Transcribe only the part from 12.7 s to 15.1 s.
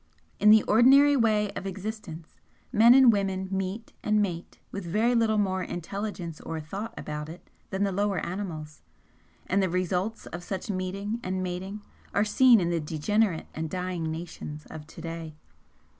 the degenerate and dying nations of to